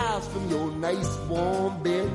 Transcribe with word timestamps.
miles 0.00 0.26
from 0.28 0.44
your 0.50 0.70
nice 0.88 1.12
warm 1.28 1.82
bed. 1.82 2.10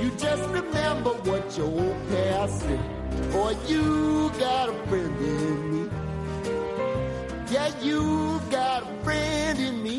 You 0.00 0.08
just 0.26 0.44
remember 0.58 1.12
what 1.28 1.44
your 1.56 1.70
old 1.82 1.98
past 2.10 2.60
said. 2.60 2.84
Boy, 3.32 3.54
you 3.66 4.30
got 4.38 4.68
a 4.68 4.76
friend 4.88 5.16
in 5.32 5.56
me. 5.72 5.82
Yeah, 7.54 7.70
you 7.82 8.40
got 8.50 8.82
a 8.82 8.92
friend 9.04 9.58
in 9.68 9.76
me. 9.86 9.98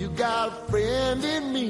You 0.00 0.08
got 0.24 0.48
a 0.48 0.56
friend 0.70 1.24
in 1.34 1.52
me. 1.56 1.68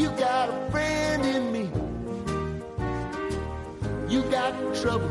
You 0.00 0.08
got 0.26 0.46
a 0.48 0.70
friend 0.70 1.22
in 1.34 1.44
me. 1.56 1.64
You 4.12 4.20
got 4.36 4.52
trouble, 4.80 5.10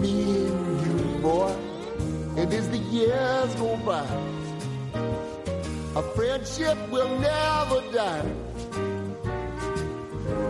me 0.00 0.46
and 0.46 0.86
you. 0.86 1.64
And 2.36 2.52
as 2.52 2.68
the 2.70 2.78
years 2.78 3.54
go 3.54 3.76
by, 3.86 4.06
our 5.96 6.02
friendship 6.14 6.78
will 6.90 7.18
never 7.18 7.80
die. 7.92 8.26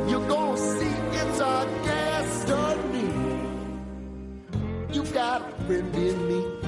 You're 0.09 0.27
it's 5.05 5.13
got 5.13 5.43
a 5.43 5.65
friend 5.67 5.95
in 5.95 6.29
me. 6.29 6.65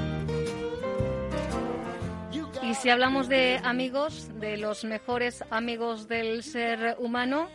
Y 2.62 2.74
si 2.74 2.90
hablamos 2.90 3.28
de 3.28 3.61
amigos, 3.62 4.28
de 4.40 4.56
los 4.56 4.84
mejores 4.84 5.44
amigos 5.50 6.08
del 6.08 6.42
ser 6.42 6.96
humano, 6.98 7.48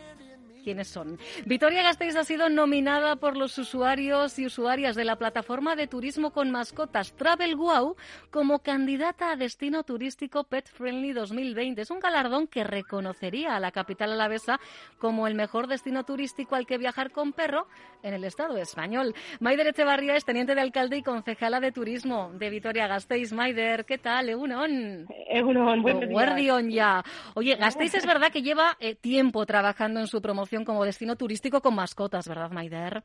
¿quiénes 0.62 0.88
son? 0.88 1.18
Victoria 1.44 1.82
Gasteiz 1.82 2.16
ha 2.16 2.24
sido 2.24 2.48
nominada 2.48 3.16
por 3.16 3.36
los 3.36 3.58
usuarios 3.58 4.38
y 4.38 4.46
usuarias 4.46 4.96
de 4.96 5.04
la 5.04 5.16
plataforma 5.16 5.76
de 5.76 5.86
turismo 5.86 6.30
con 6.30 6.50
mascotas 6.50 7.12
Travel 7.14 7.56
Wow 7.56 7.96
como 8.30 8.60
candidata 8.60 9.32
a 9.32 9.36
destino 9.36 9.82
turístico 9.82 10.44
Pet 10.44 10.68
Friendly 10.68 11.12
2020. 11.12 11.82
Es 11.82 11.90
un 11.90 12.00
galardón 12.00 12.46
que 12.46 12.64
reconocería 12.64 13.56
a 13.56 13.60
la 13.60 13.72
capital 13.72 14.12
alavesa 14.12 14.60
como 14.98 15.26
el 15.26 15.34
mejor 15.34 15.66
destino 15.66 16.04
turístico 16.04 16.54
al 16.54 16.66
que 16.66 16.78
viajar 16.78 17.10
con 17.10 17.32
perro 17.32 17.66
en 18.02 18.14
el 18.14 18.24
Estado 18.24 18.56
español. 18.56 19.14
Maider 19.40 19.68
Echevarría 19.68 20.16
es 20.16 20.24
teniente 20.24 20.54
de 20.54 20.60
alcalde 20.60 20.96
y 20.96 21.02
concejala 21.02 21.60
de 21.60 21.72
turismo 21.72 22.30
de 22.34 22.50
Vitoria 22.50 22.86
Gasteiz. 22.86 23.32
Maider, 23.32 23.84
¿qué 23.84 23.98
tal? 23.98 24.28
Egunon. 24.28 25.06
Egunon, 25.28 25.82
días. 25.82 26.10
Guardión 26.10 26.70
ya. 26.70 27.02
Oye, 27.34 27.56
Gasteiz 27.56 27.94
es 27.94 28.06
verdad 28.06 28.30
que 28.32 28.42
lleva 28.42 28.76
eh, 28.80 28.94
tiempo 28.94 29.44
trabajando 29.46 30.00
en 30.00 30.06
su 30.06 30.20
promoción 30.20 30.51
como 30.64 30.84
destino 30.84 31.16
turístico 31.16 31.60
con 31.62 31.74
mascotas, 31.74 32.28
¿verdad, 32.28 32.50
Maider? 32.50 33.02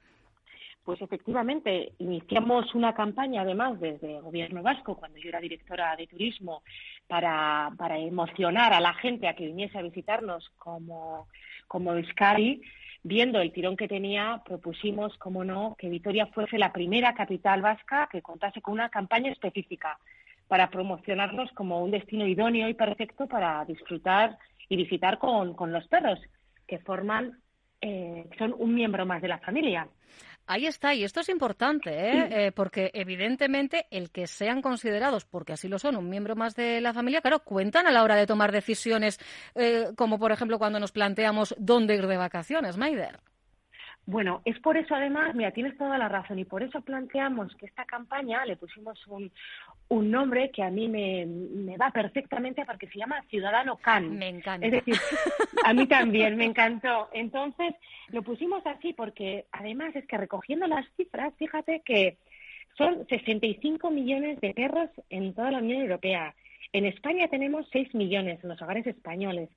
Pues 0.84 1.02
efectivamente, 1.02 1.94
iniciamos 2.00 2.74
una 2.74 2.94
campaña 2.94 3.41
además 3.41 3.80
desde 3.80 4.16
el 4.18 4.22
Gobierno 4.22 4.62
Vasco, 4.62 4.96
cuando 4.96 5.18
yo 5.18 5.30
era 5.30 5.41
directora 5.41 5.96
de 5.97 6.07
turismo, 6.07 6.63
para, 7.07 7.72
para 7.78 7.97
emocionar 7.97 8.72
a 8.74 8.80
la 8.80 8.94
gente 8.94 9.28
a 9.28 9.36
que 9.36 9.47
viniese 9.47 9.78
a 9.78 9.81
visitarnos 9.81 10.50
como, 10.57 11.28
como 11.68 11.94
Euskadi. 11.94 12.62
Viendo 13.03 13.40
el 13.40 13.52
tirón 13.52 13.78
que 13.78 13.88
tenía, 13.88 14.41
propusimos, 14.46 15.18
como 15.18 15.44
no, 15.44 15.75
que 15.78 15.90
Vitoria 15.90 16.28
fuese 16.28 16.57
la 16.57 16.74
primera 16.74 17.13
capital 17.13 17.62
vasca 17.62 18.09
que 18.12 18.22
contase 18.22 18.62
con 18.62 18.74
una 18.74 18.90
campaña 18.90 19.31
específica 19.31 19.97
para 20.47 20.69
promocionarnos 20.69 21.52
como 21.52 21.84
un 21.84 21.91
destino 21.91 22.25
idóneo 22.25 22.68
y 22.69 22.74
perfecto 22.74 23.28
para 23.28 23.63
disfrutar 23.66 24.38
y 24.69 24.75
visitar 24.75 25.19
con, 25.19 25.53
con 25.53 25.72
los 25.72 25.88
perros, 25.88 26.19
que 26.68 26.80
forman, 26.80 27.40
eh, 27.82 28.26
son 28.38 28.54
un 28.58 28.74
miembro 28.76 29.06
más 29.06 29.22
de 29.22 29.28
la 29.28 29.40
familia. 29.40 29.88
Ahí 30.50 30.66
está, 30.66 30.94
y 30.94 31.04
esto 31.04 31.20
es 31.20 31.28
importante, 31.28 31.90
¿eh? 31.90 32.28
Eh, 32.48 32.52
porque 32.54 32.90
evidentemente 32.94 33.86
el 33.92 34.12
que 34.12 34.28
sean 34.28 34.62
considerados, 34.62 35.26
porque 35.26 35.52
así 35.52 35.68
lo 35.68 35.78
son, 35.78 35.98
un 35.98 36.10
miembro 36.10 36.38
más 36.38 36.56
de 36.56 36.80
la 36.80 36.94
familia, 36.94 37.20
claro, 37.20 37.40
cuentan 37.40 37.86
a 37.86 37.92
la 37.92 38.02
hora 38.02 38.16
de 38.16 38.26
tomar 38.26 38.54
decisiones, 38.54 39.20
eh, 39.56 39.88
como 39.98 40.18
por 40.18 40.32
ejemplo 40.32 40.58
cuando 40.58 40.80
nos 40.80 40.94
planteamos 40.94 41.54
dónde 41.60 41.96
ir 41.96 42.08
de 42.08 42.16
vacaciones, 42.16 42.78
Maider. 42.78 43.20
Bueno, 44.07 44.41
es 44.45 44.57
por 44.59 44.78
eso 44.78 44.95
además, 44.95 45.35
mira, 45.35 45.51
tienes 45.51 45.78
toda 45.78 45.97
la 45.97 46.07
razón, 46.07 46.40
y 46.40 46.45
por 46.45 46.63
eso 46.63 46.79
planteamos 46.79 47.53
que 47.57 47.66
esta 47.66 47.84
campaña 47.84 48.45
le 48.45 48.56
pusimos 48.56 49.06
un, 49.07 49.29
un 49.90 50.09
nombre 50.09 50.50
que 50.50 50.63
a 50.63 50.69
mí 50.69 50.88
me, 50.88 51.25
me 51.25 51.75
va 51.75 51.91
perfectamente 51.91 52.63
porque 52.66 52.88
se 52.88 53.00
llama 53.00 53.22
Ciudadano 53.29 53.75
Can. 53.75 54.18
Me 54.18 54.29
encanta. 54.29 54.66
Es 54.66 54.72
decir, 54.72 54.95
a 55.66 55.73
mí 55.73 55.88
también 55.88 56.38
me 56.38 56.45
encantó. 56.45 57.09
Entonces, 57.12 57.75
lo 58.07 58.23
pusimos 58.23 58.66
así 58.66 58.94
porque 58.94 59.45
además 59.51 59.94
es 59.94 60.07
que 60.07 60.16
recogiendo 60.16 60.68
las 60.68 60.85
cifras, 60.95 61.34
fíjate 61.38 61.81
que 61.85 62.18
son 62.78 63.06
65 63.09 63.91
millones 63.91 64.39
de 64.39 64.53
perros 64.53 64.89
en 65.09 65.34
toda 65.34 65.51
la 65.51 65.57
Unión 65.57 65.81
Europea. 65.81 66.34
En 66.72 66.85
España 66.85 67.28
tenemos 67.28 67.68
6 67.74 67.94
millones 67.94 68.41
en 68.41 68.47
los 68.47 68.62
hogares 68.62 68.88
españoles. 68.88 69.50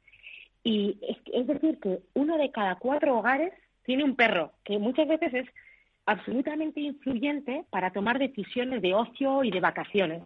Y 0.65 0.99
es, 1.03 1.19
es 1.33 1.47
decir, 1.47 1.79
que 1.79 2.01
uno 2.15 2.37
de 2.37 2.51
cada 2.51 2.75
cuatro 2.75 3.17
hogares 3.17 3.53
tiene 3.91 4.05
un 4.05 4.15
perro, 4.15 4.53
que 4.65 4.79
muchas 4.79 5.09
veces 5.09 5.35
es 5.35 5.47
absolutamente 6.07 6.79
influyente 6.79 7.65
para 7.71 7.91
tomar 7.91 8.21
decisiones 8.21 8.83
de 8.83 8.95
ocio 8.95 9.43
y 9.43 9.51
de 9.51 9.59
vacaciones. 9.59 10.23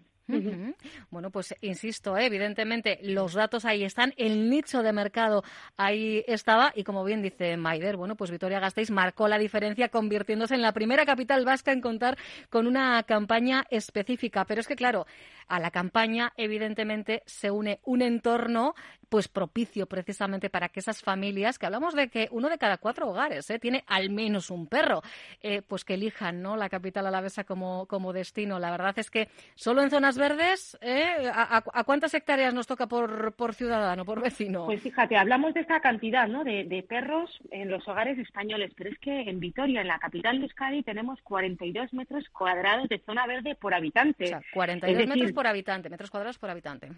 Bueno, 1.11 1.31
pues 1.31 1.55
insisto, 1.63 2.15
¿eh? 2.19 2.27
evidentemente 2.27 2.99
los 3.03 3.33
datos 3.33 3.65
ahí 3.65 3.83
están, 3.83 4.13
el 4.19 4.51
nicho 4.51 4.83
de 4.83 4.93
mercado 4.93 5.45
ahí 5.79 6.23
estaba 6.27 6.73
y 6.77 6.85
como 6.85 7.05
bien 7.05 7.23
dice 7.23 7.57
Maider, 7.57 7.97
bueno, 7.97 8.17
pues 8.17 8.31
Vitoria 8.31 8.61
Gasteiz 8.61 8.91
marcó 8.91 9.29
la 9.29 9.39
diferencia 9.39 9.89
convirtiéndose 9.89 10.55
en 10.55 10.61
la 10.61 10.73
primera 10.73 11.07
capital 11.07 11.47
vasca 11.47 11.73
en 11.73 11.81
contar 11.81 12.19
con 12.51 12.67
una 12.67 13.03
campaña 13.05 13.65
específica. 13.71 14.45
Pero 14.45 14.61
es 14.61 14.69
que 14.69 14.77
claro, 14.77 15.07
a 15.49 15.61
la 15.61 15.71
campaña 15.71 16.33
evidentemente 16.37 17.23
se 17.27 17.51
une 17.51 17.81
un 17.85 18.03
entorno 18.03 18.75
pues 19.15 19.29
propicio 19.29 19.87
precisamente 19.87 20.51
para 20.51 20.69
que 20.69 20.81
esas 20.81 21.01
familias, 21.01 21.57
que 21.57 21.67
hablamos 21.67 21.95
de 21.95 22.09
que 22.09 22.29
uno 22.33 22.49
de 22.49 22.59
cada 22.59 22.79
cuatro 22.79 23.09
hogares 23.09 23.49
¿eh? 23.49 23.61
tiene 23.61 23.85
al 23.87 24.11
menos 24.11 24.51
un 24.51 24.67
perro, 24.67 25.03
eh, 25.41 25.63
pues 25.63 25.85
que 25.85 25.95
elijan 25.95 26.43
¿no? 26.43 26.57
la 26.57 26.69
capital 26.69 27.07
alavesa 27.07 27.45
como, 27.45 27.87
como 27.87 28.13
destino. 28.13 28.59
La 28.59 28.73
verdad 28.73 28.99
es 28.99 29.11
que 29.11 29.29
solo 29.55 29.83
en 29.83 29.91
zonas 29.91 30.19
verdes, 30.19 30.77
¿eh? 30.81 31.31
¿A, 31.33 31.59
a, 31.59 31.65
a 31.73 31.85
cuántas 31.85 32.13
hectáreas 32.15 32.53
nos 32.55 32.67
toca 32.67 32.89
por, 32.89 33.35
por 33.35 33.55
ciudadano, 33.55 34.05
por 34.05 34.21
vecino? 34.21 34.67
Pues 34.67 34.83
fíjate, 34.83 35.17
hablamos 35.17 35.55
de 35.55 35.61
esta 35.61 35.81
cantidad 35.81 36.27
¿no? 36.27 36.43
de, 36.43 36.65
de 36.65 36.83
perros 36.83 37.31
en 37.51 37.71
los 37.71 37.87
hogares 37.87 38.19
españoles, 38.19 38.73
pero 38.77 38.91
es 38.91 38.99
que 38.99 39.23
en 39.31 39.39
Vitoria, 39.39 39.83
en 39.83 39.89
la 39.89 39.99
capital 39.99 40.39
de 40.39 40.47
Euskadi, 40.47 40.83
tenemos 40.83 41.21
42 41.23 41.93
metros 41.95 42.29
cuadrados 42.31 42.89
de 42.89 42.99
zona 42.99 43.27
verde 43.27 43.55
por 43.55 43.75
habitante. 43.75 44.25
O 44.25 44.29
sea, 44.29 44.43
42 44.53 44.91
Es 44.91 44.99
decir, 44.99 45.23
metros 45.23 45.34
por 45.35 45.47
habitante, 45.47 45.91
metros 45.91 46.11
cuadrados 46.11 46.39
por 46.39 46.51
habitante. 46.51 46.91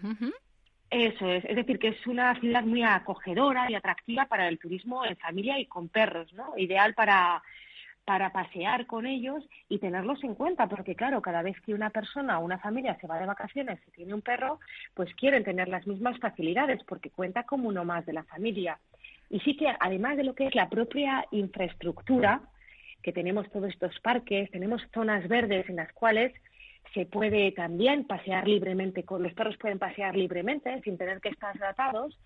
Eso 0.89 1.29
es, 1.29 1.43
es 1.45 1.55
decir, 1.55 1.79
que 1.79 1.89
es 1.89 2.07
una 2.07 2.39
ciudad 2.39 2.63
muy 2.63 2.83
acogedora 2.83 3.69
y 3.69 3.75
atractiva 3.75 4.25
para 4.25 4.47
el 4.47 4.57
turismo 4.57 5.03
en 5.05 5.17
familia 5.17 5.59
y 5.59 5.65
con 5.65 5.89
perros, 5.89 6.31
¿no? 6.33 6.53
Ideal 6.57 6.93
para, 6.93 7.43
para 8.05 8.31
pasear 8.31 8.85
con 8.85 9.05
ellos 9.05 9.43
y 9.67 9.79
tenerlos 9.79 10.23
en 10.23 10.33
cuenta, 10.33 10.67
porque 10.67 10.95
claro, 10.95 11.21
cada 11.21 11.41
vez 11.41 11.59
que 11.59 11.73
una 11.73 11.89
persona 11.89 12.39
o 12.39 12.45
una 12.45 12.57
familia 12.57 12.97
se 13.01 13.07
va 13.07 13.19
de 13.19 13.25
vacaciones 13.25 13.79
y 13.85 13.91
tiene 13.91 14.13
un 14.13 14.21
perro, 14.21 14.61
pues 14.93 15.13
quieren 15.15 15.43
tener 15.43 15.67
las 15.67 15.85
mismas 15.85 16.17
facilidades 16.19 16.81
porque 16.85 17.09
cuenta 17.09 17.43
como 17.43 17.67
uno 17.67 17.83
más 17.83 18.05
de 18.05 18.13
la 18.13 18.23
familia. 18.23 18.79
Y 19.29 19.41
sí 19.41 19.57
que 19.57 19.75
además 19.77 20.15
de 20.15 20.23
lo 20.23 20.35
que 20.35 20.47
es 20.47 20.55
la 20.55 20.69
propia 20.69 21.25
infraestructura, 21.31 22.39
que 23.03 23.11
tenemos 23.11 23.51
todos 23.51 23.67
estos 23.67 23.99
parques, 23.99 24.49
tenemos 24.51 24.81
zonas 24.93 25.27
verdes 25.27 25.67
en 25.67 25.75
las 25.75 25.91
cuales 25.91 26.33
se 26.97 27.05
puede 27.05 27.51
también 27.51 28.05
pasear 28.05 28.47
libremente, 28.47 29.03
con 29.03 29.21
los 29.21 29.31
perros 29.33 29.55
pueden 29.57 29.77
pasear 29.77 30.17
libremente 30.17 30.81
sin 30.81 30.97
tener 30.97 31.21
que 31.21 31.29
estar 31.29 31.55
tratados, 31.55 32.17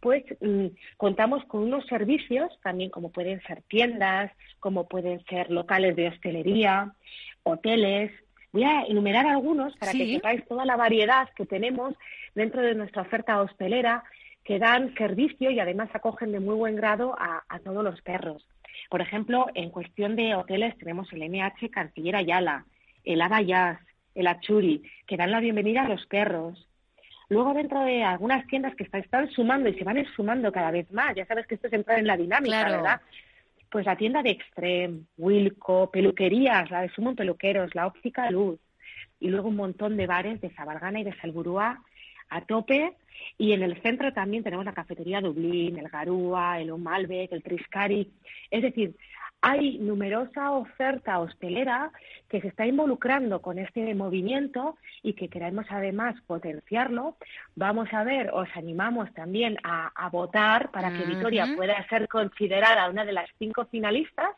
pues 0.00 0.24
mm, 0.40 0.68
contamos 0.96 1.44
con 1.44 1.64
unos 1.64 1.84
servicios 1.84 2.50
también 2.62 2.88
como 2.88 3.12
pueden 3.12 3.42
ser 3.42 3.60
tiendas, 3.68 4.32
como 4.58 4.88
pueden 4.88 5.22
ser 5.26 5.50
locales 5.50 5.96
de 5.96 6.08
hostelería, 6.08 6.94
hoteles. 7.42 8.10
Voy 8.52 8.64
a 8.64 8.84
enumerar 8.84 9.26
algunos 9.26 9.76
para 9.76 9.92
que 9.92 10.14
sepáis 10.14 10.48
toda 10.48 10.64
la 10.64 10.76
variedad 10.76 11.28
que 11.36 11.44
tenemos 11.44 11.94
dentro 12.34 12.62
de 12.62 12.74
nuestra 12.74 13.02
oferta 13.02 13.38
hostelera 13.42 14.02
que 14.44 14.58
dan 14.58 14.94
servicio 14.94 15.50
y 15.50 15.60
además 15.60 15.90
acogen 15.92 16.32
de 16.32 16.40
muy 16.40 16.54
buen 16.54 16.74
grado 16.74 17.14
a, 17.18 17.42
todos 17.62 17.84
los 17.84 18.00
perros. 18.00 18.48
Por 18.88 19.02
ejemplo, 19.02 19.48
en 19.52 19.68
cuestión 19.68 20.16
de 20.16 20.34
hoteles 20.34 20.74
tenemos 20.78 21.12
el 21.12 21.30
NH 21.30 21.68
Canciller 21.70 22.16
Ayala, 22.16 22.64
el 23.04 23.20
Jazz, 23.46 23.78
el 24.16 24.26
Achuri, 24.26 24.82
que 25.06 25.16
dan 25.16 25.30
la 25.30 25.40
bienvenida 25.40 25.82
a 25.82 25.88
los 25.88 26.04
perros. 26.06 26.66
Luego 27.28 27.54
dentro 27.54 27.84
de 27.84 28.02
algunas 28.02 28.46
tiendas 28.46 28.74
que 28.74 28.84
están, 28.84 29.30
sumando 29.30 29.68
y 29.68 29.74
se 29.74 29.84
van 29.84 30.04
sumando 30.16 30.50
cada 30.50 30.70
vez 30.70 30.90
más, 30.90 31.14
ya 31.14 31.26
sabes 31.26 31.46
que 31.46 31.56
esto 31.56 31.66
es 31.66 31.72
entrar 31.72 31.98
en 31.98 32.06
la 32.06 32.16
dinámica, 32.16 32.64
¿verdad? 32.64 33.00
Pues 33.70 33.84
la 33.84 33.96
tienda 33.96 34.22
de 34.22 34.30
Extreme, 34.30 35.00
Wilco, 35.18 35.90
peluquerías, 35.90 36.70
la 36.70 36.82
de 36.82 36.88
Sumon 36.90 37.16
Peluqueros, 37.16 37.74
la 37.74 37.86
óptica 37.86 38.30
Luz, 38.30 38.58
y 39.20 39.28
luego 39.28 39.48
un 39.48 39.56
montón 39.56 39.96
de 39.96 40.06
bares 40.06 40.40
de 40.40 40.54
Sabalgana 40.54 41.00
y 41.00 41.04
de 41.04 41.16
Salburúa 41.20 41.82
a 42.28 42.40
tope. 42.42 42.94
Y 43.38 43.52
en 43.52 43.62
el 43.62 43.80
centro 43.82 44.12
también 44.12 44.44
tenemos 44.44 44.64
la 44.64 44.74
cafetería 44.74 45.20
Dublín, 45.20 45.78
el 45.78 45.88
Garúa, 45.88 46.60
el 46.60 46.70
Omalbec, 46.70 47.32
el 47.32 47.42
Triscari. 47.42 48.10
Es 48.50 48.62
decir, 48.62 48.94
hay 49.42 49.78
numerosa 49.78 50.50
oferta 50.52 51.18
hostelera 51.18 51.92
que 52.28 52.40
se 52.40 52.48
está 52.48 52.66
involucrando 52.66 53.40
con 53.40 53.58
este 53.58 53.94
movimiento 53.94 54.76
y 55.02 55.12
que 55.12 55.28
queremos 55.28 55.66
además 55.70 56.16
potenciarlo. 56.26 57.16
Vamos 57.54 57.92
a 57.92 58.02
ver, 58.02 58.30
os 58.32 58.48
animamos 58.56 59.12
también 59.14 59.56
a, 59.62 60.08
votar 60.10 60.70
para 60.70 60.90
que 60.90 61.04
Vitoria 61.04 61.46
pueda 61.56 61.86
ser 61.88 62.08
considerada 62.08 62.88
una 62.88 63.04
de 63.04 63.12
las 63.12 63.28
cinco 63.38 63.66
finalistas 63.66 64.30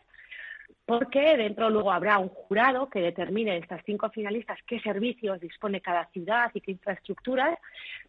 porque 0.87 1.37
dentro 1.37 1.69
luego 1.69 1.93
habrá 1.93 2.19
un 2.19 2.31
jurado 2.31 2.89
que 2.89 3.01
determine 3.01 3.59
estas 3.59 3.83
cinco 3.85 4.09
finalistas 4.09 4.59
qué 4.67 4.81
servicios 4.81 5.39
dispone 5.39 5.83
cada 5.83 6.07
ciudad 6.07 6.51
y 6.55 6.63
qué 6.63 6.71
infraestructuras 6.71 7.59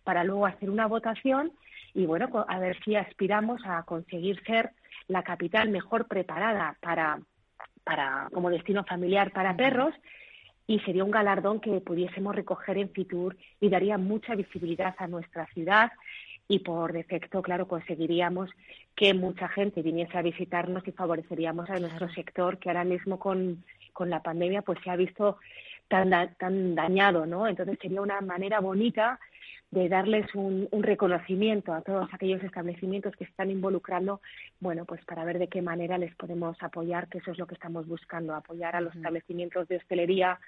para 0.05 0.23
luego 0.23 0.45
hacer 0.45 0.69
una 0.69 0.87
votación 0.87 1.51
y 1.93 2.05
bueno, 2.05 2.45
a 2.47 2.59
ver 2.59 2.77
si 2.83 2.95
aspiramos 2.95 3.61
a 3.65 3.83
conseguir 3.83 4.41
ser 4.45 4.71
la 5.07 5.23
capital 5.23 5.69
mejor 5.69 6.07
preparada 6.07 6.77
para, 6.81 7.19
para 7.83 8.29
como 8.33 8.49
destino 8.49 8.83
familiar 8.83 9.31
para 9.31 9.55
perros 9.55 9.93
y 10.67 10.79
sería 10.81 11.03
un 11.03 11.11
galardón 11.11 11.59
que 11.59 11.81
pudiésemos 11.81 12.35
recoger 12.35 12.77
en 12.77 12.91
Fitur 12.91 13.35
y 13.59 13.69
daría 13.69 13.97
mucha 13.97 14.35
visibilidad 14.35 14.95
a 14.99 15.07
nuestra 15.07 15.47
ciudad 15.47 15.91
y 16.47 16.59
por 16.59 16.93
defecto, 16.93 17.41
claro, 17.41 17.67
conseguiríamos 17.67 18.49
que 18.95 19.13
mucha 19.13 19.47
gente 19.47 19.81
viniese 19.81 20.17
a 20.17 20.23
visitarnos 20.23 20.87
y 20.87 20.91
favoreceríamos 20.91 21.69
a 21.69 21.79
nuestro 21.79 22.09
sector 22.09 22.57
que 22.57 22.69
ahora 22.69 22.83
mismo 22.83 23.19
con, 23.19 23.63
con 23.93 24.09
la 24.09 24.21
pandemia 24.21 24.61
pues 24.61 24.79
se 24.83 24.89
ha 24.89 24.95
visto 24.95 25.37
tan, 25.87 26.11
tan 26.35 26.75
dañado, 26.75 27.25
¿no? 27.25 27.47
Entonces 27.47 27.77
sería 27.81 28.01
una 28.01 28.21
manera 28.21 28.59
bonita 28.59 29.19
de 29.71 29.87
darles 29.87 30.33
un, 30.33 30.67
un, 30.71 30.83
reconocimiento 30.83 31.73
a 31.73 31.81
todos 31.81 32.09
aquellos 32.11 32.43
establecimientos 32.43 33.15
que 33.15 33.25
se 33.25 33.31
están 33.31 33.51
involucrando, 33.51 34.19
bueno, 34.59 34.85
pues 34.85 35.03
para 35.05 35.25
ver 35.25 35.37
de 35.37 35.47
qué 35.47 35.61
manera 35.61 35.97
les 35.97 36.15
podemos 36.15 36.57
apoyar, 36.61 37.07
que 37.07 37.19
eso 37.19 37.31
es 37.31 37.37
lo 37.37 37.45
que 37.45 37.53
estamos 37.53 37.87
buscando, 37.87 38.33
apoyar 38.33 38.75
a 38.75 38.81
los 38.81 38.95
establecimientos 38.95 39.67
de 39.67 39.77
hostelería, 39.77 40.39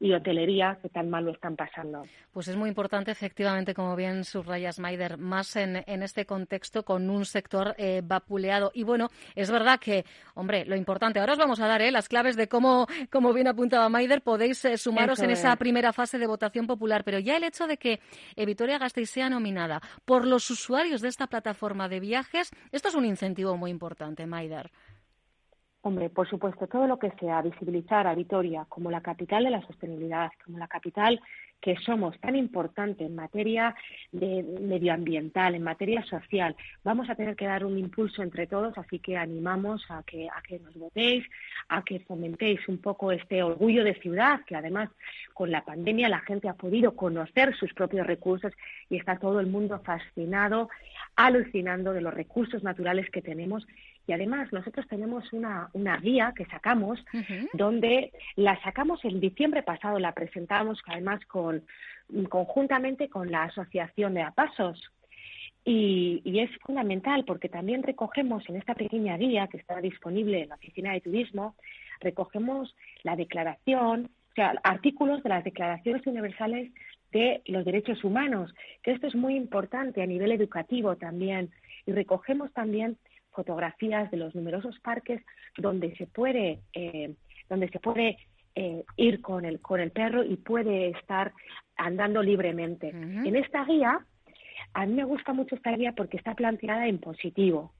y 0.00 0.12
hotelería 0.12 0.78
que 0.82 0.88
tan 0.88 1.10
mal 1.10 1.24
lo 1.24 1.32
están 1.32 1.56
pasando. 1.56 2.04
Pues 2.32 2.48
es 2.48 2.56
muy 2.56 2.68
importante, 2.68 3.10
efectivamente, 3.10 3.74
como 3.74 3.94
bien 3.96 4.24
subrayas, 4.24 4.78
Maider, 4.78 5.18
más 5.18 5.56
en, 5.56 5.82
en 5.86 6.02
este 6.02 6.26
contexto 6.26 6.84
con 6.84 7.08
un 7.08 7.24
sector 7.24 7.74
eh, 7.78 8.02
vapuleado. 8.04 8.70
Y 8.74 8.82
bueno, 8.82 9.08
es 9.34 9.50
verdad 9.50 9.78
que, 9.78 10.04
hombre, 10.34 10.64
lo 10.64 10.76
importante, 10.76 11.20
ahora 11.20 11.34
os 11.34 11.38
vamos 11.38 11.60
a 11.60 11.66
dar 11.66 11.82
eh, 11.82 11.90
las 11.90 12.08
claves 12.08 12.36
de 12.36 12.48
cómo, 12.48 12.86
como 13.10 13.32
bien 13.32 13.48
apuntaba 13.48 13.88
Maider, 13.88 14.22
podéis 14.22 14.64
eh, 14.64 14.76
sumaros 14.76 15.20
en 15.20 15.30
esa 15.30 15.54
primera 15.56 15.92
fase 15.92 16.18
de 16.18 16.26
votación 16.26 16.66
popular, 16.66 17.04
pero 17.04 17.18
ya 17.18 17.36
el 17.36 17.44
hecho 17.44 17.66
de 17.66 17.76
que 17.76 18.00
Vitoria 18.36 18.78
Gasteiz 18.78 19.10
sea 19.10 19.30
nominada 19.30 19.80
por 20.04 20.26
los 20.26 20.50
usuarios 20.50 21.00
de 21.00 21.08
esta 21.08 21.26
plataforma 21.26 21.88
de 21.88 22.00
viajes, 22.00 22.50
esto 22.72 22.88
es 22.88 22.94
un 22.94 23.04
incentivo 23.04 23.56
muy 23.56 23.70
importante, 23.70 24.26
Maider. 24.26 24.70
Hombre, 25.86 26.08
por 26.08 26.26
supuesto, 26.26 26.66
todo 26.66 26.86
lo 26.86 26.98
que 26.98 27.10
sea 27.20 27.42
visibilizar 27.42 28.06
a 28.06 28.14
Vitoria 28.14 28.64
como 28.70 28.90
la 28.90 29.02
capital 29.02 29.44
de 29.44 29.50
la 29.50 29.60
sostenibilidad, 29.66 30.30
como 30.42 30.56
la 30.56 30.66
capital 30.66 31.20
que 31.60 31.76
somos 31.76 32.18
tan 32.20 32.36
importante 32.36 33.04
en 33.04 33.14
materia 33.14 33.74
de 34.10 34.42
medioambiental, 34.62 35.54
en 35.54 35.62
materia 35.62 36.02
social, 36.04 36.56
vamos 36.84 37.10
a 37.10 37.14
tener 37.14 37.36
que 37.36 37.44
dar 37.44 37.66
un 37.66 37.78
impulso 37.78 38.22
entre 38.22 38.46
todos, 38.46 38.76
así 38.78 38.98
que 38.98 39.18
animamos 39.18 39.84
a 39.90 40.02
que, 40.04 40.26
a 40.28 40.40
que 40.40 40.58
nos 40.58 40.74
votéis, 40.74 41.26
a 41.68 41.82
que 41.82 42.00
fomentéis 42.00 42.66
un 42.66 42.78
poco 42.78 43.12
este 43.12 43.42
orgullo 43.42 43.84
de 43.84 43.94
ciudad, 43.94 44.40
que 44.46 44.56
además 44.56 44.88
con 45.34 45.50
la 45.50 45.66
pandemia 45.66 46.08
la 46.08 46.20
gente 46.20 46.48
ha 46.48 46.54
podido 46.54 46.96
conocer 46.96 47.54
sus 47.56 47.74
propios 47.74 48.06
recursos 48.06 48.52
y 48.88 48.96
está 48.96 49.18
todo 49.18 49.38
el 49.38 49.48
mundo 49.48 49.80
fascinado, 49.84 50.70
alucinando 51.14 51.92
de 51.92 52.00
los 52.00 52.14
recursos 52.14 52.62
naturales 52.62 53.10
que 53.10 53.20
tenemos 53.20 53.66
y 54.06 54.12
además 54.12 54.52
nosotros 54.52 54.86
tenemos 54.88 55.32
una, 55.32 55.70
una 55.72 55.96
guía 55.96 56.32
que 56.36 56.44
sacamos, 56.46 57.02
donde 57.52 58.12
la 58.36 58.60
sacamos 58.62 59.04
en 59.04 59.20
diciembre 59.20 59.62
pasado, 59.62 59.98
la 59.98 60.12
presentamos 60.12 60.80
además 60.86 61.24
con, 61.26 61.64
conjuntamente 62.28 63.08
con 63.08 63.30
la 63.30 63.44
Asociación 63.44 64.14
de 64.14 64.22
Apasos. 64.22 64.80
Y, 65.66 66.20
y, 66.24 66.40
es 66.40 66.50
fundamental 66.58 67.24
porque 67.24 67.48
también 67.48 67.82
recogemos 67.82 68.46
en 68.50 68.56
esta 68.56 68.74
pequeña 68.74 69.16
guía 69.16 69.46
que 69.46 69.56
está 69.56 69.80
disponible 69.80 70.42
en 70.42 70.50
la 70.50 70.56
Oficina 70.56 70.92
de 70.92 71.00
Turismo, 71.00 71.56
recogemos 72.00 72.76
la 73.02 73.16
declaración, 73.16 74.10
o 74.32 74.34
sea, 74.34 74.52
artículos 74.62 75.22
de 75.22 75.30
las 75.30 75.42
declaraciones 75.42 76.06
universales 76.06 76.70
de 77.12 77.40
los 77.46 77.64
derechos 77.64 78.04
humanos, 78.04 78.52
que 78.82 78.90
esto 78.90 79.06
es 79.06 79.14
muy 79.14 79.36
importante 79.36 80.02
a 80.02 80.06
nivel 80.06 80.32
educativo 80.32 80.96
también. 80.96 81.50
Y 81.86 81.92
recogemos 81.92 82.52
también 82.52 82.98
fotografías 83.34 84.10
de 84.10 84.16
los 84.16 84.34
numerosos 84.34 84.78
parques 84.80 85.22
donde 85.56 85.94
se 85.96 86.06
puede, 86.06 86.60
eh, 86.72 87.14
donde 87.48 87.68
se 87.68 87.80
puede 87.80 88.18
eh, 88.54 88.84
ir 88.96 89.20
con 89.20 89.44
el, 89.44 89.60
con 89.60 89.80
el 89.80 89.90
perro 89.90 90.22
y 90.24 90.36
puede 90.36 90.90
estar 90.90 91.32
andando 91.76 92.22
libremente. 92.22 92.90
En 92.90 93.34
esta 93.36 93.64
guía, 93.64 93.98
a 94.72 94.86
mí 94.86 94.94
me 94.94 95.04
gusta 95.04 95.32
mucho 95.32 95.56
esta 95.56 95.76
guía 95.76 95.92
porque 95.92 96.16
está 96.16 96.34
planteada 96.34 96.86
en 96.86 96.98
positivo. 96.98 97.72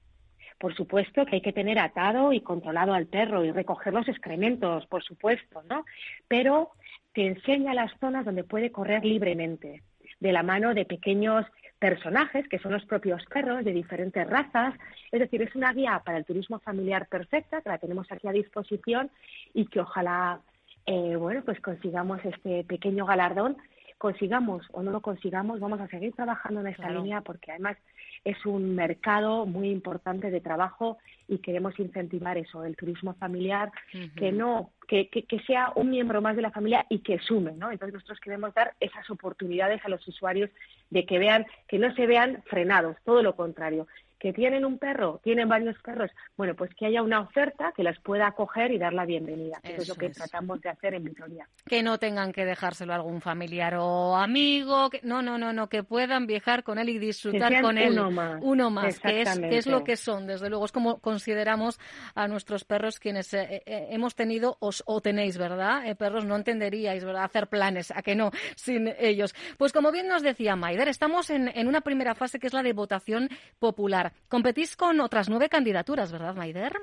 Por 0.59 0.75
supuesto 0.75 1.25
que 1.25 1.35
hay 1.35 1.41
que 1.41 1.53
tener 1.53 1.79
atado 1.79 2.31
y 2.31 2.41
controlado 2.41 2.93
al 2.93 3.07
perro 3.07 3.43
y 3.43 3.51
recoger 3.51 3.93
los 3.93 4.07
excrementos, 4.07 4.85
por 4.87 5.03
supuesto, 5.03 5.63
¿no? 5.69 5.85
Pero 6.27 6.71
te 7.13 7.27
enseña 7.27 7.73
las 7.73 7.91
zonas 7.99 8.25
donde 8.25 8.43
puede 8.43 8.71
correr 8.71 9.03
libremente, 9.05 9.81
de 10.19 10.31
la 10.31 10.43
mano 10.43 10.73
de 10.73 10.85
pequeños 10.85 11.45
personajes, 11.79 12.47
que 12.47 12.59
son 12.59 12.71
los 12.71 12.85
propios 12.85 13.23
perros 13.25 13.63
de 13.63 13.71
diferentes 13.71 14.27
razas. 14.27 14.73
Es 15.11 15.19
decir, 15.19 15.41
es 15.41 15.55
una 15.55 15.73
guía 15.73 16.01
para 16.05 16.17
el 16.17 16.25
turismo 16.25 16.59
familiar 16.59 17.07
perfecta, 17.07 17.61
que 17.61 17.69
la 17.69 17.77
tenemos 17.77 18.11
aquí 18.11 18.27
a 18.27 18.31
disposición 18.31 19.11
y 19.53 19.67
que 19.67 19.81
ojalá, 19.81 20.39
eh, 20.85 21.15
bueno, 21.15 21.41
pues 21.43 21.59
consigamos 21.61 22.23
este 22.23 22.63
pequeño 22.63 23.05
galardón. 23.05 23.57
Consigamos 23.97 24.65
o 24.73 24.83
no 24.83 24.91
lo 24.91 25.01
consigamos, 25.01 25.59
vamos 25.61 25.79
a 25.79 25.87
seguir 25.87 26.13
trabajando 26.13 26.59
en 26.59 26.67
esta 26.67 26.89
línea 26.89 27.21
porque 27.21 27.51
además 27.51 27.77
es 28.25 28.43
un 28.45 28.73
mercado 28.75 29.45
muy 29.45 29.69
importante 29.69 30.31
de 30.31 30.41
trabajo 30.41 30.97
y 31.27 31.37
queremos 31.37 31.79
incentivar 31.79 32.37
eso, 32.37 32.65
el 32.65 32.75
turismo 32.75 33.13
familiar, 33.13 33.71
que 34.15 34.31
no, 34.31 34.71
que, 34.87 35.09
que, 35.09 35.23
que, 35.23 35.39
sea 35.41 35.71
un 35.75 35.91
miembro 35.91 36.21
más 36.21 36.35
de 36.35 36.41
la 36.41 36.51
familia 36.51 36.85
y 36.89 36.99
que 36.99 37.19
sume, 37.19 37.53
¿no? 37.53 37.71
Entonces 37.71 37.93
nosotros 37.93 38.19
queremos 38.19 38.53
dar 38.53 38.73
esas 38.79 39.09
oportunidades 39.11 39.83
a 39.85 39.89
los 39.89 40.05
usuarios 40.07 40.49
de 40.89 41.05
que 41.05 41.19
vean, 41.19 41.45
que 41.67 41.79
no 41.79 41.93
se 41.95 42.07
vean 42.07 42.43
frenados, 42.47 42.97
todo 43.05 43.21
lo 43.21 43.35
contrario, 43.35 43.87
que 44.25 44.33
tienen 44.33 44.65
un 44.65 44.79
perro, 44.79 45.21
tienen 45.23 45.47
varios 45.47 45.77
perros, 45.83 46.09
bueno, 46.35 46.55
pues 46.55 46.73
que 46.73 46.87
haya 46.87 47.03
una 47.03 47.21
oferta 47.21 47.71
que 47.77 47.83
las 47.83 47.99
pueda 47.99 48.25
acoger 48.25 48.71
y 48.71 48.79
dar 48.79 48.91
la 48.91 49.05
bienvenida. 49.05 49.59
Eso, 49.61 49.83
es 49.83 49.87
lo 49.87 49.93
que 49.93 50.09
tratamos 50.09 50.59
de 50.61 50.69
hacer 50.69 50.95
en 50.95 51.03
Vitoria. 51.03 51.47
Que 51.63 51.83
no 51.83 51.99
tengan 51.99 52.33
que 52.33 52.43
dejárselo 52.43 52.93
a 52.93 52.95
algún 52.95 53.21
familiar 53.21 53.75
o 53.75 54.15
amigo, 54.15 54.89
que, 54.89 54.99
no, 55.03 55.21
no, 55.21 55.37
no, 55.37 55.53
no, 55.53 55.69
que 55.69 55.83
puedan 55.83 56.25
viajar 56.25 56.63
con 56.63 56.79
él 56.79 56.89
y 56.89 56.97
disfrutar 56.97 57.61
con 57.61 57.77
él. 57.77 57.91
Uno 57.91 58.09
más. 58.09 58.39
Uno 58.41 58.71
más, 58.71 58.99
que 58.99 59.21
es, 59.21 59.39
que 59.39 59.57
es, 59.57 59.67
lo 59.67 59.83
que 59.83 59.95
son, 59.95 60.25
desde 60.25 60.49
luego. 60.49 60.65
Es 60.65 60.71
como 60.71 60.97
consideramos 60.97 61.79
a 62.15 62.27
nuestros 62.27 62.63
perros 62.63 62.97
quienes 62.97 63.31
eh, 63.35 63.61
eh, 63.67 63.89
hemos 63.91 64.15
tenido 64.15 64.57
os, 64.59 64.81
o 64.87 65.01
tenéis, 65.01 65.37
¿verdad? 65.37 65.85
Eh, 65.85 65.93
perros 65.93 66.25
no 66.25 66.35
entenderíais, 66.35 67.05
¿verdad? 67.05 67.25
Hacer 67.25 67.45
planes, 67.45 67.91
a 67.91 68.01
que 68.01 68.15
no, 68.15 68.31
sin 68.55 68.91
ellos. 68.97 69.35
Pues 69.59 69.71
como 69.71 69.91
bien 69.91 70.07
nos 70.07 70.23
decía 70.23 70.55
Maider, 70.55 70.87
estamos 70.87 71.29
en, 71.29 71.47
en 71.49 71.67
una 71.67 71.81
primera 71.81 72.15
fase 72.15 72.39
que 72.39 72.47
es 72.47 72.53
la 72.53 72.63
de 72.63 72.73
votación 72.73 73.29
popular. 73.59 74.14
Competís 74.27 74.75
con 74.75 74.99
otras 74.99 75.29
nueve 75.29 75.49
candidaturas, 75.49 76.11
¿verdad, 76.11 76.35
Maider? 76.35 76.73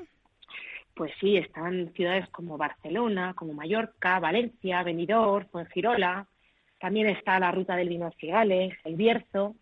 Pues 0.94 1.12
sí, 1.20 1.36
están 1.36 1.92
ciudades 1.94 2.28
como 2.30 2.58
Barcelona, 2.58 3.34
como 3.34 3.54
Mallorca, 3.54 4.20
Valencia, 4.20 4.82
Benidorm, 4.82 5.46
Fuengirola. 5.48 6.26
También 6.78 7.08
está 7.08 7.38
la 7.38 7.50
ruta 7.50 7.76
del 7.76 7.88
vino 7.88 8.10
Cigales, 8.18 8.76
El 8.84 8.96
Bierzo, 8.96 9.54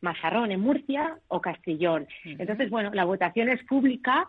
Mazarrón 0.00 0.52
en 0.52 0.60
Murcia 0.60 1.18
o 1.28 1.40
Castellón. 1.40 2.06
Entonces, 2.24 2.70
bueno, 2.70 2.90
la 2.92 3.04
votación 3.04 3.48
es 3.48 3.62
pública 3.64 4.28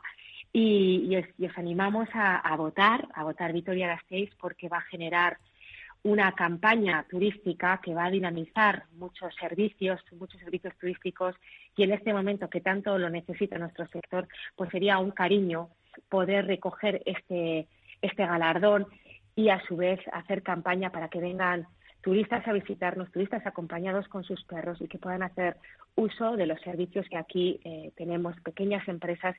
y, 0.53 1.15
os, 1.15 1.57
animamos 1.57 2.07
a, 2.13 2.55
votar, 2.55 3.07
a 3.13 3.23
votar 3.23 3.51
Vitoria 3.53 3.87
Gasteiz 3.87 4.29
porque 4.39 4.69
va 4.69 4.77
a 4.77 4.81
generar 4.81 5.37
una 6.03 6.33
campaña 6.33 7.05
turística 7.09 7.79
que 7.81 7.93
va 7.93 8.05
a 8.05 8.11
dinamizar 8.11 8.83
muchos 8.97 9.33
servicios, 9.35 10.01
muchos 10.19 10.39
servicios 10.41 10.75
turísticos 10.77 11.35
y 11.77 11.83
en 11.83 11.93
este 11.93 12.13
momento 12.13 12.49
que 12.49 12.59
tanto 12.59 12.97
lo 12.97 13.09
necesita 13.09 13.57
nuestro 13.57 13.87
sector, 13.87 14.27
pues 14.55 14.69
sería 14.69 14.99
un 14.99 15.11
cariño 15.11 15.69
poder 16.09 16.45
recoger 16.45 17.01
este, 17.05 17.67
este 18.01 18.25
galardón 18.25 18.87
y 19.35 19.49
a 19.49 19.61
su 19.65 19.77
vez 19.77 19.99
hacer 20.11 20.43
campaña 20.43 20.91
para 20.91 21.07
que 21.07 21.21
vengan 21.21 21.67
turistas 22.01 22.45
a 22.47 22.53
visitarnos, 22.53 23.11
turistas 23.11 23.45
acompañados 23.47 24.07
con 24.09 24.25
sus 24.25 24.43
perros 24.43 24.81
y 24.81 24.87
que 24.87 24.99
puedan 24.99 25.23
hacer 25.23 25.55
uso 25.95 26.35
de 26.35 26.47
los 26.47 26.59
servicios 26.61 27.07
que 27.09 27.17
aquí 27.17 27.59
eh, 27.63 27.93
tenemos, 27.95 28.35
pequeñas 28.41 28.85
empresas 28.89 29.37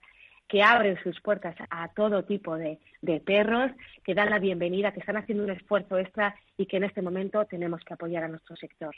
que 0.49 0.63
abren 0.63 0.99
sus 1.03 1.21
puertas 1.21 1.55
a 1.71 1.89
todo 1.89 2.25
tipo 2.25 2.57
de, 2.57 2.79
perros, 3.25 3.71
que 4.05 4.15
dan 4.15 4.31
la 4.31 4.39
bienvenida, 4.39 4.93
que 4.93 5.01
están 5.01 5.17
haciendo 5.17 5.45
un 5.45 5.51
esfuerzo 5.51 5.99
extra 5.99 6.35
y 6.57 6.67
que 6.67 6.77
en 6.77 6.85
este 6.85 7.03
momento 7.03 7.45
tenemos 7.47 7.83
que 7.83 7.95
apoyar 7.95 8.25
a 8.25 8.29
nuestro 8.29 8.57
sector. 8.57 8.95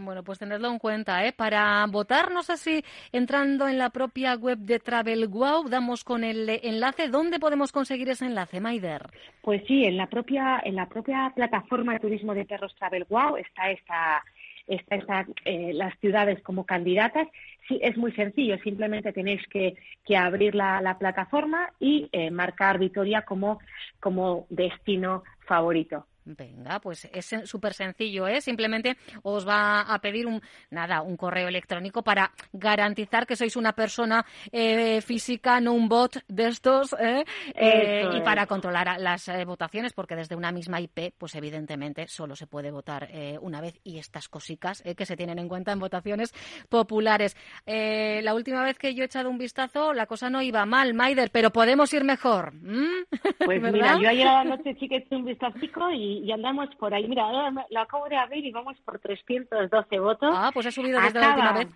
Bueno, 0.00 0.22
pues 0.22 0.38
tenerlo 0.38 0.70
en 0.70 0.78
cuenta. 0.78 1.26
¿eh? 1.26 1.32
Para 1.32 1.84
votar, 1.86 2.30
no 2.32 2.42
sé 2.42 2.56
si 2.56 2.84
entrando 3.12 3.68
en 3.68 3.78
la 3.78 3.90
propia 3.90 4.34
web 4.34 4.58
de 4.58 4.78
Travel 4.78 5.28
Wow, 5.28 5.68
damos 5.68 6.04
con 6.04 6.24
el 6.24 6.48
enlace. 6.62 7.08
¿Dónde 7.08 7.38
podemos 7.38 7.72
conseguir 7.72 8.08
ese 8.08 8.26
enlace, 8.26 8.60
Maider? 8.60 9.06
Pues 9.42 9.62
sí, 9.66 9.84
en 9.84 9.96
la 9.96 10.06
propia, 10.06 10.60
en 10.64 10.76
la 10.76 10.86
propia 10.86 11.32
plataforma 11.34 11.92
de 11.94 12.00
turismo 12.00 12.34
de 12.34 12.44
perros 12.44 12.74
Travel 12.74 13.06
Wow 13.08 13.36
está 13.36 13.70
esta 13.70 14.24
están 14.66 15.34
eh, 15.44 15.72
las 15.72 15.96
ciudades 16.00 16.42
como 16.42 16.64
candidatas. 16.64 17.28
Sí, 17.68 17.80
es 17.82 17.96
muy 17.96 18.12
sencillo, 18.12 18.58
simplemente 18.58 19.12
tenéis 19.12 19.42
que, 19.48 19.76
abrir 20.16 20.54
la, 20.54 20.96
plataforma 20.98 21.72
y 21.80 22.08
eh, 22.12 22.30
marcar 22.30 22.78
Vitoria 22.78 23.22
como, 23.22 23.58
como 23.98 24.46
destino 24.50 25.24
favorito. 25.46 26.06
Venga, 26.26 26.80
pues 26.80 27.08
es 27.12 27.34
súper 27.44 27.72
sencillo, 27.72 28.26
¿eh? 28.26 28.40
Simplemente 28.40 28.96
os 29.22 29.46
va 29.46 29.82
a 29.82 30.00
pedir 30.00 30.26
un, 30.26 30.42
nada, 30.70 31.02
un 31.02 31.16
correo 31.16 31.46
electrónico 31.46 32.02
para 32.02 32.32
garantizar 32.52 33.28
que 33.28 33.36
sois 33.36 33.54
una 33.54 33.72
persona 33.72 34.26
eh, 34.50 35.00
física, 35.02 35.60
no 35.60 35.72
un 35.72 35.88
bot 35.88 36.18
de 36.26 36.48
estos, 36.48 36.96
¿eh? 36.98 37.24
eh 37.54 38.08
y 38.12 38.20
para 38.22 38.46
controlar 38.46 39.00
las 39.00 39.30
votaciones, 39.46 39.92
porque 39.92 40.16
desde 40.16 40.34
una 40.34 40.50
misma 40.50 40.80
IP, 40.80 41.14
pues 41.16 41.36
evidentemente 41.36 42.08
solo 42.08 42.34
se 42.34 42.48
puede 42.48 42.72
votar 42.72 43.08
una 43.40 43.60
vez 43.60 43.78
y 43.84 43.98
estas 43.98 44.28
cositas 44.28 44.82
que 44.82 45.06
se 45.06 45.16
tienen 45.16 45.38
en 45.38 45.48
cuenta 45.48 45.70
en 45.70 45.78
votaciones 45.78 46.34
populares. 46.68 47.36
la 47.66 48.34
última 48.34 48.64
vez 48.64 48.78
que 48.78 48.94
yo 48.94 49.04
he 49.04 49.06
echado 49.06 49.30
un 49.30 49.38
vistazo, 49.38 49.92
la 49.92 50.06
cosa 50.06 50.28
no 50.28 50.42
iba 50.42 50.66
mal, 50.66 50.92
Maider, 50.92 51.30
pero 51.30 51.50
podemos 51.50 51.92
ir 51.94 52.02
mejor. 52.02 52.52
Pues 53.44 53.62
mira, 53.62 53.98
yo 54.00 54.08
ayer 54.08 54.26
a 54.26 54.44
la 54.44 54.56
noche 54.56 54.74
sí 54.80 54.88
que 54.88 54.96
he 54.96 54.98
hecho 54.98 55.16
un 55.16 55.24
vistazo 55.24 55.58
y 55.92 56.15
y, 56.24 56.32
andamos 56.32 56.74
por 56.76 56.94
ahí. 56.94 57.06
Mira, 57.08 57.24
ahora 57.24 57.66
lo 57.70 57.80
acabo 57.80 58.08
de 58.08 58.16
abrir 58.16 58.44
y 58.44 58.52
vamos 58.52 58.76
por 58.84 58.98
312 58.98 59.98
votos. 59.98 60.30
Ah, 60.32 60.50
pues 60.52 60.66
ha 60.66 60.70
subido 60.70 61.00
desde 61.00 61.20
la 61.20 61.28
última 61.28 61.52
vez. 61.52 61.68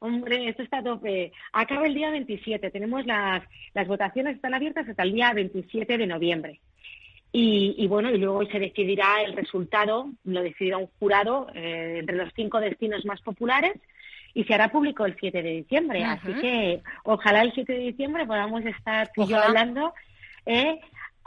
Hombre, 0.00 0.48
esto 0.48 0.62
está 0.62 0.78
a 0.78 0.82
tope. 0.82 1.32
Acaba 1.52 1.86
el 1.86 1.94
día 1.94 2.10
27. 2.10 2.70
Tenemos 2.70 3.04
las, 3.04 3.42
las 3.74 3.86
votaciones 3.86 4.36
están 4.36 4.54
abiertas 4.54 4.88
hasta 4.88 5.02
el 5.02 5.12
día 5.12 5.32
27 5.34 5.98
de 5.98 6.06
noviembre. 6.06 6.60
Y, 7.32 7.86
bueno, 7.86 8.10
y 8.10 8.18
luego 8.18 8.44
se 8.46 8.58
decidirá 8.58 9.22
el 9.22 9.34
resultado, 9.34 10.10
lo 10.24 10.42
decidirá 10.42 10.78
un 10.78 10.88
jurado 10.98 11.46
eh, 11.54 11.98
entre 12.00 12.16
los 12.16 12.32
cinco 12.34 12.58
destinos 12.58 13.04
más 13.04 13.20
populares 13.20 13.74
y 14.34 14.42
se 14.44 14.54
hará 14.54 14.72
público 14.72 15.06
el 15.06 15.16
7 15.18 15.40
de 15.40 15.50
diciembre. 15.50 16.02
Así 16.02 16.32
que 16.40 16.82
ojalá 17.04 17.42
el 17.42 17.52
7 17.52 17.72
de 17.72 17.78
diciembre 17.78 18.26
podamos 18.26 18.64
estar 18.64 19.10
tú 19.14 19.22
hablando 19.34 19.94
eh, 20.46 20.80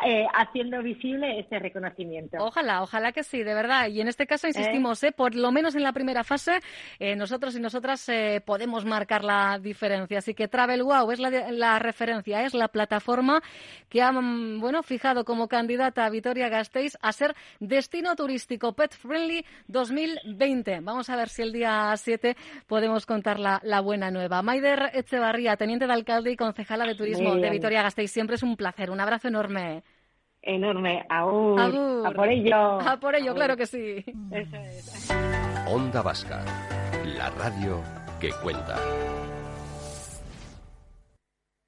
eh, 0.06 0.26
haciendo 0.34 0.82
visible 0.82 1.40
este 1.40 1.60
reconocimiento. 1.60 2.38
Ojalá, 2.40 2.82
ojalá 2.82 3.14
que 3.14 3.24
sí, 3.24 3.42
de 3.42 3.54
verdad. 3.54 3.88
Y 3.88 4.02
en 4.02 4.10
este 4.10 4.28
caso 4.28 4.48
insistimos, 4.48 5.02
¿Eh? 5.04 5.14
por 5.14 5.34
lo 5.34 5.52
menos 5.52 5.76
en 5.76 5.84
la 5.84 5.94
primera 5.94 6.26
fase, 6.26 6.60
eh, 7.00 7.16
nosotros 7.16 7.56
y 7.56 7.62
nosotras 7.62 8.12
podemos 8.46 8.84
marcar 8.84 9.24
la 9.24 9.60
diferencia. 9.60 10.18
Así 10.18 10.34
que 10.34 10.50
Travel 10.50 10.84
Wow 10.84 11.12
es 11.12 11.20
la, 11.20 11.80
referencia, 11.80 12.44
es 12.44 12.54
la 12.54 12.68
plataforma 12.68 13.42
que 13.88 14.02
ha 14.02 14.12
mm, 14.12 14.60
bueno, 14.60 14.84
fijado 14.84 15.24
como 15.24 15.48
candidata 15.48 16.06
a 16.06 16.10
Vitoria 16.10 16.50
Gasteiz 16.50 16.98
a 17.02 17.14
ser 17.14 17.34
destino 17.60 18.16
turístico 18.16 18.74
Pet 18.74 18.94
Friendly 18.94 19.46
2020. 19.68 20.82
Vamos 20.82 21.10
a 21.10 21.16
ver 21.16 21.30
si 21.30 21.44
el 21.44 21.54
día 21.54 21.94
7 21.96 22.36
podemos 22.68 23.06
contar 23.06 23.40
la, 23.40 23.82
buena 23.82 24.12
nueva. 24.12 24.42
Maider 24.42 24.92
Echevarría, 24.94 25.56
teniente 25.56 25.88
de 25.88 25.94
alcalde 25.94 26.32
y 26.32 26.36
concejala 26.36 26.86
de 26.86 26.96
turismo 26.96 27.36
de 27.36 27.50
Vitoria 27.50 27.84
Gasteiz, 27.84 28.12
siempre 28.12 28.36
es 28.36 28.44
un 28.44 28.58
placer. 28.58 28.92
Un 28.92 29.00
abrazo 29.00 29.30
enorme 29.30 29.84
enorme. 30.44 31.06
Aún. 31.10 32.06
A 32.06 32.12
por 32.12 32.28
ello. 32.28 32.56
A 32.56 32.98
por 33.00 33.16
ello, 33.16 33.34
claro 33.34 33.58
que 33.58 33.66
sí. 33.66 34.04
Eso 34.32 34.56
es. 34.58 35.10
Onda 35.68 36.02
Vasca, 36.02 36.44
la 37.18 37.30
radio 37.32 37.82
que 38.20 38.30
cuenta. 38.44 38.78